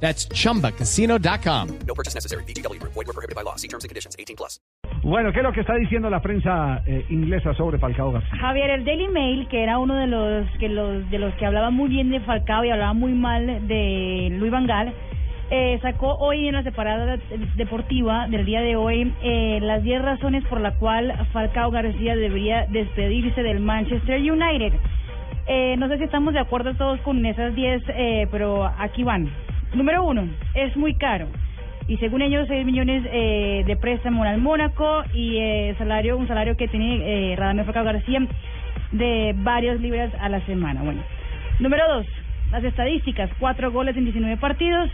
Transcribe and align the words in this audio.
That's 0.00 0.28
chumbacasino.com. 0.28 1.78
No 1.86 1.94
purchase 1.94 2.14
necessary. 2.14 2.44
BGW. 2.44 2.80
Void 2.82 3.06
were 3.06 3.12
prohibited 3.12 3.34
by 3.34 3.42
law. 3.42 3.56
See 3.56 3.68
terms 3.68 3.84
and 3.84 3.88
conditions. 3.88 4.14
18 4.18 4.36
plus. 4.36 4.60
Bueno, 5.02 5.32
¿qué 5.32 5.38
es 5.38 5.44
lo 5.44 5.52
que 5.52 5.60
está 5.60 5.74
diciendo 5.74 6.10
la 6.10 6.20
prensa 6.20 6.82
eh, 6.86 7.04
inglesa 7.10 7.54
sobre 7.54 7.78
Falcao 7.78 8.12
García? 8.12 8.38
Javier, 8.40 8.70
el 8.70 8.84
Daily 8.84 9.08
Mail, 9.08 9.48
que 9.48 9.62
era 9.62 9.78
uno 9.78 9.94
de 9.94 10.06
los 10.06 10.48
que 10.58 10.68
los 10.68 11.08
de 11.10 11.18
los 11.18 11.34
que 11.34 11.46
hablaba 11.46 11.70
muy 11.70 11.88
bien 11.88 12.10
de 12.10 12.20
Falcao 12.20 12.64
y 12.64 12.70
hablaba 12.70 12.92
muy 12.92 13.12
mal 13.12 13.66
de 13.68 14.28
Luis 14.32 14.50
Van 14.50 14.66
Gaal, 14.66 14.94
eh, 15.50 15.78
sacó 15.80 16.16
hoy 16.16 16.48
en 16.48 16.54
la 16.54 16.64
separada 16.64 17.18
deportiva 17.56 18.26
del 18.26 18.44
día 18.44 18.60
de 18.62 18.74
hoy 18.74 19.14
eh, 19.22 19.60
las 19.62 19.82
10 19.82 20.02
razones 20.02 20.44
por 20.46 20.60
la 20.60 20.76
cual 20.76 21.14
Falcao 21.32 21.70
García 21.70 22.16
debería 22.16 22.66
despedirse 22.66 23.42
del 23.42 23.60
Manchester 23.60 24.20
United. 24.20 24.72
Eh, 25.46 25.76
no 25.78 25.86
sé 25.86 25.98
si 25.98 26.04
estamos 26.04 26.34
de 26.34 26.40
acuerdo 26.40 26.74
todos 26.74 27.00
con 27.02 27.24
esas 27.24 27.54
10, 27.54 27.82
eh, 27.88 28.26
pero 28.32 28.64
aquí 28.64 29.04
van. 29.04 29.30
Número 29.76 30.04
uno, 30.04 30.26
es 30.54 30.74
muy 30.76 30.94
caro. 30.94 31.26
Y 31.86 31.98
según 31.98 32.22
ellos, 32.22 32.48
6 32.48 32.64
millones 32.64 33.04
eh, 33.12 33.62
de 33.66 33.76
préstamo 33.76 34.24
al 34.24 34.38
Mónaco 34.40 35.02
y 35.14 35.36
eh, 35.36 35.74
salario 35.76 36.16
un 36.16 36.26
salario 36.26 36.56
que 36.56 36.66
tiene 36.66 37.32
eh, 37.32 37.36
Radamel 37.36 37.66
Falcao 37.66 37.84
García 37.84 38.26
de 38.92 39.34
varias 39.36 39.78
libras 39.80 40.10
a 40.18 40.28
la 40.30 40.40
semana. 40.46 40.82
Bueno, 40.82 41.02
número 41.60 41.84
dos, 41.88 42.06
las 42.50 42.64
estadísticas: 42.64 43.30
cuatro 43.38 43.70
goles 43.70 43.96
en 43.98 44.04
19 44.04 44.38
partidos, 44.38 44.90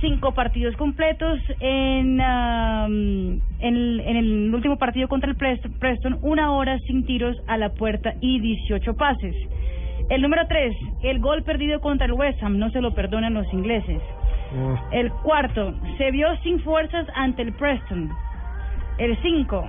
cinco 0.00 0.32
partidos 0.32 0.76
completos. 0.76 1.40
En, 1.58 2.20
am, 2.20 3.40
en, 3.58 4.00
el 4.16 4.54
último 4.54 4.76
partido 4.78 5.08
contra 5.08 5.28
el 5.28 5.36
Prest- 5.36 5.66
Preston, 5.80 6.18
una 6.22 6.52
hora 6.52 6.78
sin 6.86 7.04
tiros 7.04 7.36
a 7.48 7.56
la 7.58 7.70
puerta 7.70 8.14
y 8.20 8.38
18 8.38 8.94
pases. 8.94 9.34
El 10.08 10.22
número 10.22 10.42
tres, 10.48 10.72
el 11.02 11.20
gol 11.20 11.42
perdido 11.42 11.80
contra 11.80 12.06
el 12.06 12.14
West 12.14 12.42
Ham, 12.42 12.58
no 12.58 12.70
se 12.70 12.80
lo 12.80 12.94
perdonan 12.94 13.34
los 13.34 13.52
ingleses. 13.52 14.00
El 14.92 15.10
cuarto, 15.12 15.74
se 15.98 16.10
vio 16.10 16.34
sin 16.42 16.60
fuerzas 16.60 17.06
ante 17.14 17.42
el 17.42 17.52
Preston. 17.52 18.10
El 18.98 19.16
cinco, 19.22 19.66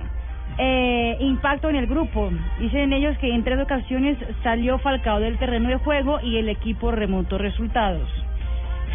eh, 0.58 1.16
impacto 1.20 1.68
en 1.70 1.76
el 1.76 1.86
grupo. 1.86 2.30
Dicen 2.58 2.92
ellos 2.92 3.16
que 3.18 3.32
en 3.32 3.44
tres 3.44 3.60
ocasiones 3.60 4.18
salió 4.42 4.78
Falcao 4.78 5.20
del 5.20 5.38
terreno 5.38 5.68
de 5.68 5.76
juego 5.76 6.20
y 6.20 6.36
el 6.38 6.48
equipo 6.48 6.90
remontó 6.90 7.38
resultados. 7.38 8.08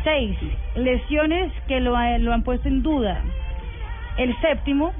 Seis, 0.04 0.38
lesiones 0.76 1.52
que 1.68 1.80
lo, 1.80 1.96
ha- 1.98 2.18
lo 2.20 2.34
han 2.34 2.44
puesto 2.44 2.68
en 2.68 2.84
duda. 2.84 3.22
El 4.18 4.36
séptimo, 4.42 4.94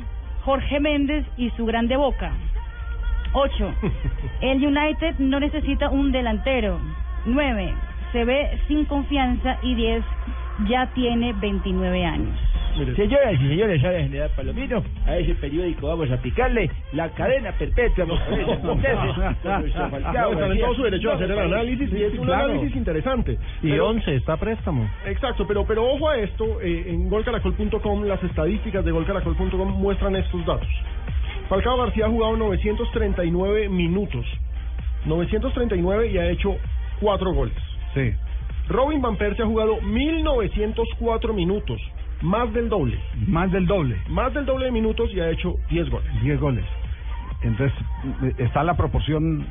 Jorge 0.44 0.80
Méndez 0.80 1.26
y 1.38 1.50
su 1.52 1.66
grande 1.66 1.96
boca. 1.98 2.32
Ocho, 3.34 3.74
el 4.42 4.66
United 4.66 5.16
no 5.20 5.40
necesita 5.40 5.90
un 5.90 6.12
delantero. 6.12 6.80
Nueve, 7.26 7.74
se 8.12 8.24
ve 8.26 8.58
sin 8.68 8.86
confianza 8.86 9.58
y 9.62 9.76
diez, 9.76 10.04
ya 10.68 10.86
tiene 10.94 11.34
29 11.34 12.06
años. 12.06 12.38
Señoras 12.96 13.34
y 13.34 13.38
señores, 13.48 13.84
ahora 13.84 14.04
General 14.04 14.30
Palomino, 14.36 14.84
a 15.08 15.18
ese 15.18 15.34
periódico 15.36 15.88
vamos 15.88 16.12
a 16.12 16.18
picarle 16.18 16.70
la 16.94 17.10
cadena 17.10 17.52
perpetua. 17.54 18.06
todo 18.06 18.18
su 20.76 20.84
derecho 20.84 21.12
a 21.12 21.16
hacer 21.16 21.32
el 21.32 21.40
análisis 21.40 21.92
y 21.92 22.04
es 22.04 22.14
un 22.20 22.26
claro. 22.26 22.52
análisis 22.52 22.76
interesante. 22.76 23.38
Y 23.64 23.72
Pero- 23.72 23.88
11 23.90 24.16
está 24.16 24.34
a 24.34 24.38
préstamo. 24.38 24.88
Exacto, 25.08 25.48
pero 25.48 25.66
pero 25.66 25.88
ojo 25.92 26.08
a 26.10 26.18
esto, 26.18 26.62
eh, 26.62 26.84
en 26.88 27.10
golcaracol.com 27.10 28.04
las 28.04 28.24
estadísticas 28.24 28.86
de 28.86 28.92
golcaracol.com 28.92 29.72
muestran 29.82 30.16
estos 30.16 30.46
datos. 30.46 30.68
Falcao 31.50 31.78
García 31.78 32.06
ha 32.06 32.10
jugado 32.10 32.38
939 32.38 33.70
minutos, 33.70 34.26
939 35.06 36.12
y 36.12 36.18
ha 36.18 36.30
hecho 36.30 36.58
4 37.00 37.34
goles. 37.34 37.56
Sí. 37.94 38.12
Robin 38.70 39.02
Van 39.02 39.16
Persie 39.18 39.44
ha 39.44 39.48
jugado 39.48 39.80
1904 39.82 41.34
minutos, 41.34 41.80
más 42.22 42.52
del 42.54 42.70
doble, 42.70 43.00
Más 43.28 43.52
del 43.52 43.66
doble. 43.66 43.98
más 44.10 44.34
del 44.34 44.46
doble 44.46 44.66
de 44.66 44.72
minutos 44.72 45.10
y 45.14 45.20
ha 45.20 45.30
hecho 45.30 45.56
10 45.70 45.90
goles. 45.90 46.22
10 46.24 46.40
goles. 46.40 46.66
Entonces, 47.44 47.78
está 48.38 48.64
la 48.64 48.76
proporción. 48.76 49.46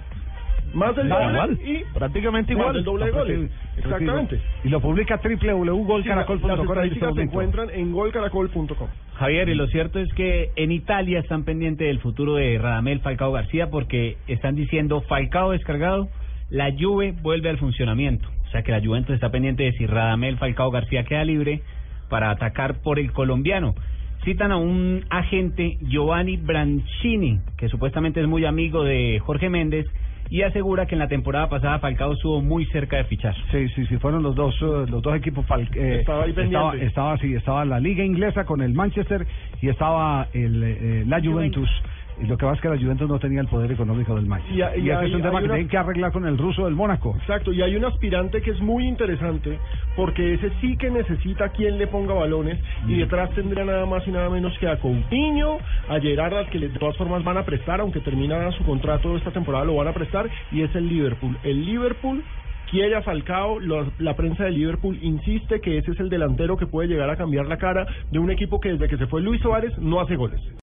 Más 0.74 0.94
del 0.96 1.08
doble 1.08 1.30
igual, 1.30 1.58
y 1.64 1.84
prácticamente 1.94 2.52
más 2.54 2.60
igual. 2.62 2.74
del 2.74 2.84
doble 2.84 3.04
de 3.06 3.10
goles. 3.12 3.50
Exactamente. 3.78 4.40
Y 4.64 4.68
lo 4.68 4.80
publica 4.80 5.20
www.golcaracol.com. 5.22 6.48
las 6.50 6.58
este 6.58 6.72
estadísticas 6.72 7.14
se 7.14 7.22
encuentran 7.22 7.70
en 7.70 7.92
golcaracol.com. 7.92 8.88
Javier, 9.14 9.48
y 9.48 9.54
lo 9.54 9.68
cierto 9.68 10.00
es 10.00 10.12
que 10.14 10.50
en 10.56 10.72
Italia 10.72 11.20
están 11.20 11.44
pendientes 11.44 11.86
del 11.86 12.00
futuro 12.00 12.34
de 12.34 12.58
Radamel 12.58 13.00
Falcao 13.00 13.32
García 13.32 13.70
porque 13.70 14.16
están 14.26 14.56
diciendo 14.56 15.00
Falcao 15.02 15.52
descargado, 15.52 16.08
la 16.50 16.70
Juve 16.78 17.14
vuelve 17.22 17.48
al 17.48 17.58
funcionamiento. 17.58 18.28
O 18.46 18.50
sea 18.50 18.62
que 18.62 18.72
la 18.72 18.80
Juventus 18.80 19.14
está 19.14 19.30
pendiente 19.30 19.64
de 19.64 19.72
si 19.72 19.86
Radamel 19.86 20.38
Falcao 20.38 20.70
García 20.70 21.04
queda 21.04 21.24
libre 21.24 21.62
para 22.08 22.30
atacar 22.30 22.80
por 22.82 22.98
el 22.98 23.12
colombiano. 23.12 23.74
Citan 24.24 24.50
a 24.52 24.56
un 24.56 25.04
agente, 25.10 25.76
Giovanni 25.82 26.36
Brancini, 26.36 27.40
que 27.56 27.68
supuestamente 27.68 28.20
es 28.20 28.26
muy 28.26 28.44
amigo 28.44 28.82
de 28.84 29.20
Jorge 29.20 29.48
Méndez, 29.50 29.86
y 30.28 30.42
asegura 30.42 30.86
que 30.86 30.96
en 30.96 30.98
la 30.98 31.06
temporada 31.06 31.48
pasada 31.48 31.78
Falcao 31.78 32.12
estuvo 32.12 32.42
muy 32.42 32.64
cerca 32.66 32.96
de 32.96 33.04
fichar. 33.04 33.34
Sí, 33.52 33.68
sí, 33.68 33.86
sí, 33.86 33.96
fueron 33.98 34.24
los 34.24 34.34
dos, 34.34 34.56
eh, 34.60 34.90
los 34.90 35.00
dos 35.02 35.14
equipos. 35.16 35.46
fal- 35.46 35.68
eh, 35.74 35.98
Estaba 36.00 36.24
ahí 36.24 36.30
estaba, 36.30 36.70
pendiente. 36.72 36.86
estaba, 36.86 37.18
sí, 37.18 37.34
estaba 37.34 37.64
la 37.64 37.78
liga 37.78 38.02
inglesa 38.04 38.44
con 38.44 38.60
el 38.62 38.72
Manchester 38.74 39.24
y 39.62 39.68
estaba 39.68 40.26
el, 40.32 40.62
eh, 40.64 41.04
la 41.06 41.20
Juventus. 41.20 41.70
Lo 42.22 42.36
que 42.36 42.44
pasa 42.46 42.56
es 42.56 42.60
que 42.62 42.68
la 42.68 42.78
Juventus 42.78 43.08
no 43.08 43.18
tenía 43.18 43.40
el 43.40 43.48
poder 43.48 43.70
económico 43.72 44.14
del 44.14 44.26
Manchester. 44.26 44.54
Y 44.56 44.58
Y, 44.58 44.62
a- 44.62 44.76
y 44.76 44.80
ese 44.90 44.92
hay- 44.96 45.08
es 45.10 45.14
un 45.16 45.22
tema 45.22 45.38
que 45.40 45.44
una- 45.44 45.54
tienen 45.54 45.68
que 45.68 45.76
arreglar 45.76 46.12
con 46.12 46.26
el 46.26 46.38
ruso 46.38 46.64
del 46.64 46.74
Mónaco. 46.74 47.14
Exacto, 47.18 47.52
y 47.52 47.62
hay 47.62 47.76
un 47.76 47.84
aspirante 47.84 48.40
que 48.42 48.50
es 48.52 48.60
muy 48.60 48.86
interesante 48.86 49.58
porque 49.96 50.34
ese 50.34 50.50
sí 50.60 50.76
que 50.76 50.90
necesita 50.90 51.50
quien 51.50 51.78
le 51.78 51.86
ponga 51.86 52.14
balones 52.14 52.58
y 52.88 52.94
detrás 52.96 53.30
tendría 53.30 53.64
nada 53.64 53.86
más 53.86 54.06
y 54.08 54.10
nada 54.12 54.30
menos 54.30 54.56
que 54.58 54.68
a 54.68 54.76
Coutinho, 54.78 55.58
a 55.88 56.00
Gerard, 56.00 56.34
al 56.34 56.48
que 56.50 56.58
de 56.58 56.68
todas 56.70 56.96
formas 56.96 57.22
van 57.24 57.36
a 57.36 57.44
prestar, 57.44 57.80
aunque 57.80 58.00
termina 58.00 58.50
su 58.52 58.64
contrato 58.64 59.16
esta 59.16 59.30
temporada 59.30 59.64
lo 59.64 59.74
van 59.76 59.88
a 59.88 59.92
prestar 59.92 60.28
y 60.52 60.62
es 60.62 60.74
el 60.74 60.88
Liverpool. 60.88 61.36
El 61.42 61.64
Liverpool 61.66 62.22
quiere 62.70 62.96
a 62.96 63.02
Falcao, 63.02 63.60
lo- 63.60 63.92
la 63.98 64.16
prensa 64.16 64.44
de 64.44 64.50
Liverpool 64.50 64.98
insiste 65.00 65.60
que 65.60 65.78
ese 65.78 65.92
es 65.92 66.00
el 66.00 66.08
delantero 66.08 66.56
que 66.56 66.66
puede 66.66 66.88
llegar 66.88 67.08
a 67.10 67.16
cambiar 67.16 67.46
la 67.46 67.58
cara 67.58 67.86
de 68.10 68.18
un 68.18 68.30
equipo 68.30 68.58
que 68.60 68.70
desde 68.72 68.88
que 68.88 68.96
se 68.96 69.06
fue 69.06 69.20
Luis 69.22 69.40
Suárez 69.40 69.76
no 69.78 70.00
hace 70.00 70.16
goles. 70.16 70.40